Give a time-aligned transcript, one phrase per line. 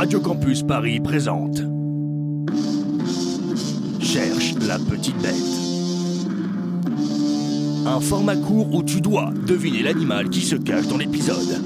[0.00, 1.58] Radio Campus Paris présente
[4.00, 5.34] Cherche la petite bête.
[7.84, 11.62] Un format court où tu dois deviner l'animal qui se cache dans l'épisode.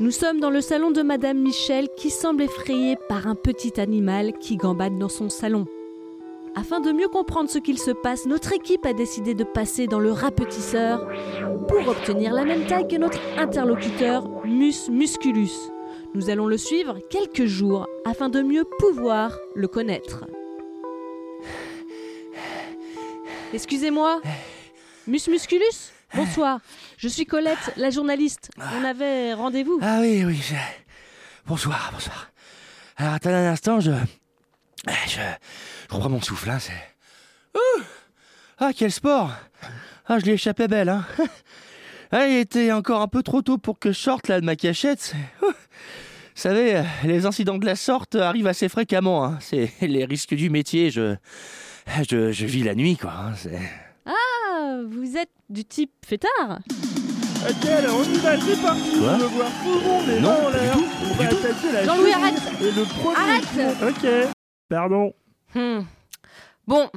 [0.00, 4.32] Nous sommes dans le salon de Madame Michel qui semble effrayée par un petit animal
[4.40, 5.66] qui gambade dans son salon.
[6.54, 9.98] Afin de mieux comprendre ce qu'il se passe, notre équipe a décidé de passer dans
[9.98, 11.08] le rapetisseur
[11.66, 15.50] pour obtenir la même taille que notre interlocuteur Mus Musculus.
[16.14, 20.26] Nous allons le suivre quelques jours afin de mieux pouvoir le connaître.
[23.54, 24.20] Excusez-moi,
[25.06, 25.92] Mus Musculus?
[26.14, 26.60] Bonsoir,
[26.98, 28.50] je suis Colette, la journaliste.
[28.58, 29.78] On avait rendez-vous.
[29.80, 30.38] Ah oui, oui.
[31.46, 32.30] Bonsoir, bonsoir.
[32.98, 33.92] Alors, attends un instant, je...
[34.86, 35.20] Je,
[35.88, 36.72] je reprends mon souffle, hein, c'est...
[37.54, 37.82] Ouh
[38.58, 39.30] ah, quel sport
[40.06, 41.04] Ah, je l'ai échappé belle, hein
[42.12, 44.54] Ah, il était encore un peu trop tôt pour que je sorte, là, de ma
[44.56, 45.14] cachette.
[45.42, 45.46] Ouh.
[45.46, 45.52] Vous
[46.40, 49.38] savez, euh, les incidents de la sorte arrivent assez fréquemment, hein.
[49.40, 51.16] C'est les risques du métier, je...
[52.08, 53.12] Je, je vis la nuit, quoi.
[53.12, 53.32] hein.
[54.06, 56.60] Ah, vous êtes du type fêtard
[57.48, 58.90] Ok, alors on y va, c'est parti.
[58.94, 62.12] Veux voir tout le monde et Non, là, on, a- on va attaquer la Jean-Louis,
[62.12, 64.06] arrête Et le premier Arrête Ok,
[64.72, 65.12] pardon.
[65.54, 65.80] Hmm.
[66.66, 66.88] Bon,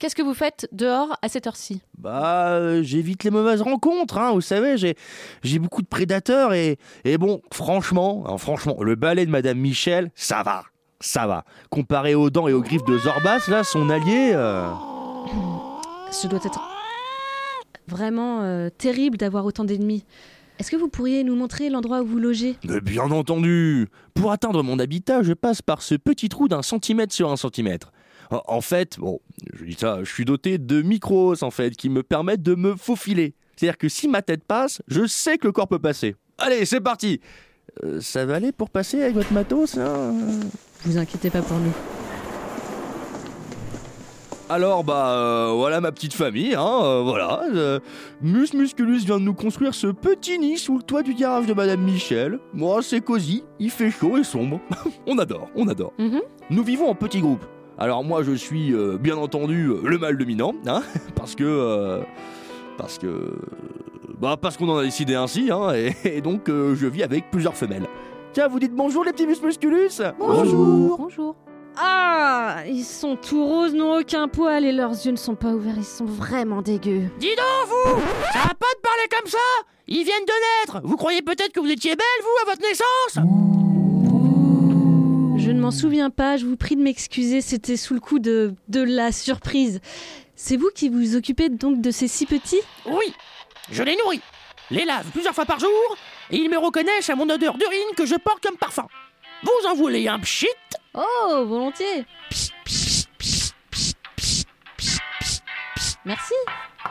[0.00, 1.80] qu'est-ce que vous faites dehors à cette heure-ci?
[1.96, 4.96] Bah, euh, j'évite les mauvaises rencontres, hein, vous savez, j'ai,
[5.44, 10.10] j'ai beaucoup de prédateurs et, et bon, franchement, hein, franchement, le balai de Madame Michel,
[10.16, 10.64] ça va,
[10.98, 11.44] ça va.
[11.70, 14.68] Comparé aux dents et aux griffes de Zorbas, là, son allié, euh,
[16.10, 16.60] Ce doit être
[17.86, 20.04] vraiment euh, terrible d'avoir autant d'ennemis.
[20.58, 22.56] Est-ce que vous pourriez nous montrer l'endroit où vous logez?
[22.64, 27.12] Mais bien entendu Pour atteindre mon habitat, je passe par ce petit trou d'un centimètre
[27.12, 27.92] sur un centimètre.
[28.30, 29.20] En- En fait, bon,
[29.52, 32.76] je dis ça, je suis doté de micros, en fait, qui me permettent de me
[32.76, 33.34] faufiler.
[33.56, 36.14] C'est-à-dire que si ma tête passe, je sais que le corps peut passer.
[36.38, 37.20] Allez, c'est parti
[37.82, 40.14] Euh, Ça va aller pour passer avec votre matos hein
[40.84, 41.72] Vous inquiétez pas pour nous.
[44.50, 47.44] Alors bah euh, voilà ma petite famille, hein, euh, voilà.
[47.54, 47.80] euh,
[48.20, 51.54] Mus Musculus vient de nous construire ce petit nid sous le toit du garage de
[51.54, 52.38] Madame Michel.
[52.52, 54.60] Moi c'est cosy, il fait chaud et sombre.
[55.06, 55.94] on adore, on adore.
[55.98, 56.20] Mhm.
[56.50, 57.44] Nous vivons en petits groupes.
[57.78, 60.82] Alors moi je suis euh, bien entendu le mâle dominant, hein,
[61.14, 62.02] parce que euh,
[62.76, 63.32] parce que
[64.20, 67.30] bah parce qu'on en a décidé ainsi, hein, et, et donc euh, je vis avec
[67.30, 67.86] plusieurs femelles.
[68.34, 69.88] Tiens, vous dites bonjour les petits Mus Musculus?
[70.18, 71.34] Bonjour.
[71.76, 75.74] Ah, ils sont tout roses, n'ont aucun poil et leurs yeux ne sont pas ouverts,
[75.76, 77.02] ils sont vraiment dégueux.
[77.18, 78.00] Dis donc, vous
[78.32, 79.38] Ça va pas de parler comme ça
[79.88, 83.26] Ils viennent de naître Vous croyez peut-être que vous étiez belle, vous, à votre naissance?
[85.44, 88.54] Je ne m'en souviens pas, je vous prie de m'excuser, c'était sous le coup de,
[88.68, 89.80] de la surprise.
[90.36, 92.60] C'est vous qui vous occupez donc de ces six petits?
[92.86, 93.12] Oui
[93.70, 94.20] Je les nourris,
[94.70, 95.70] les lave plusieurs fois par jour,
[96.30, 98.86] et ils me reconnaissent à mon odeur d'urine que je porte comme parfum.
[99.44, 100.46] Vous en voulez un pchit
[100.94, 102.06] Oh, volontiers.
[106.04, 106.34] Merci.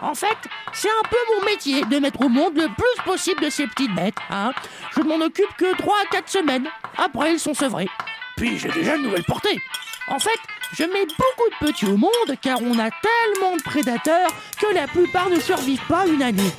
[0.02, 0.38] En fait,
[0.74, 3.94] c'est un peu mon métier de mettre au monde le plus possible de ces petites
[3.96, 4.16] bêtes.
[4.30, 4.52] Hein.
[4.96, 6.68] Je ne m'en occupe que 3 à 4 semaines.
[6.98, 7.90] Après, ils sont sevrés.
[8.38, 9.62] Puis j'ai déjà une nouvelle portée.
[10.08, 10.40] En fait,
[10.74, 14.88] je mets beaucoup de petits au monde car on a tellement de prédateurs que la
[14.88, 16.52] plupart ne survivent pas une année.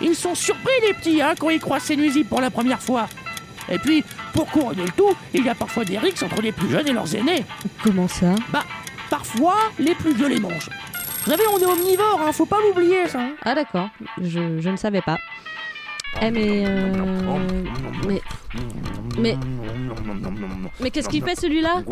[0.00, 3.08] Ils sont surpris les petits hein, quand ils croisent ces nuisibles pour la première fois.
[3.68, 6.70] Et puis, pour couronner le tout, il y a parfois des rixes entre les plus
[6.70, 7.44] jeunes et leurs aînés.
[7.82, 8.64] Comment ça Bah,
[9.10, 10.70] parfois, les plus vieux les mangent.
[11.24, 13.20] Vous savez, on est omnivore, hein, faut pas l'oublier ça.
[13.20, 13.30] hein.
[13.44, 13.88] Ah d'accord,
[14.22, 15.18] je, je ne savais pas.
[16.22, 16.64] Eh mais...
[16.66, 16.92] euh,
[18.06, 18.22] Mais...
[19.18, 19.36] Mais...
[20.80, 21.82] Mais qu'est-ce qu'il fait celui-là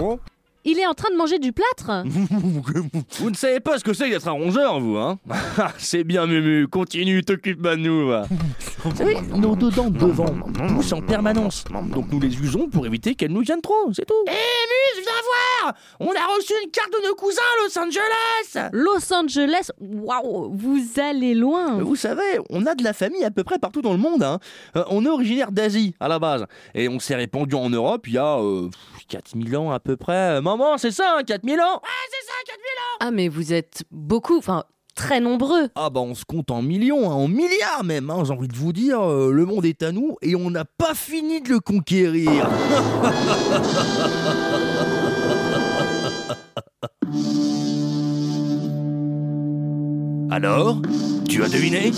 [0.67, 2.05] Il est en train de manger du plâtre
[3.19, 5.19] Vous ne savez pas ce que c'est d'être un rongeur, vous, hein
[5.79, 8.27] C'est bien, Mumu, continue, t'occupe pas de nous, va.
[8.83, 10.35] Vous savez, nos deux dents de devant
[10.75, 11.65] poussent en permanence.
[11.93, 14.15] Donc nous les usons pour éviter qu'elles nous viennent trop, c'est tout.
[14.27, 15.13] Eh, Mus, viens
[15.63, 20.55] voir On a reçu une carte de nos cousins à Los Angeles Los Angeles Waouh
[20.57, 23.93] Vous allez loin Vous savez, on a de la famille à peu près partout dans
[23.93, 24.23] le monde.
[24.23, 24.39] Hein.
[24.77, 26.47] Euh, on est originaire d'Asie, à la base.
[26.75, 28.69] Et on s'est répandu en Europe il y a euh,
[29.09, 30.41] 4000 ans à peu près.
[30.57, 31.83] Maman, c'est ça, hein, 4000 ans
[33.01, 34.63] Ah mais vous êtes beaucoup, enfin
[34.95, 38.33] très nombreux Ah bah on se compte en millions, hein, en milliards même, hein, j'ai
[38.33, 41.41] envie de vous dire, euh, le monde est à nous et on n'a pas fini
[41.41, 42.31] de le conquérir.
[50.31, 50.81] Alors,
[51.29, 51.91] tu as deviné?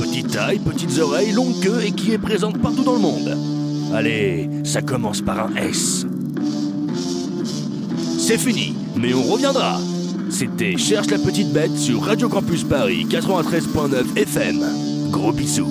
[0.00, 3.38] Petite taille, petites oreilles, longue queue et qui est présente partout dans le monde.
[3.94, 6.04] Allez, ça commence par un S.
[8.26, 9.78] C'est fini, mais on reviendra.
[10.30, 14.66] C'était Cherche la petite bête sur Radio Campus Paris 93.9 FM.
[15.12, 15.70] Gros bisous.